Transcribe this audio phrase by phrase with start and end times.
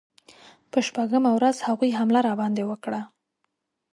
[0.71, 3.01] په شپږمه ورځ هغوی حمله راباندې وکړه.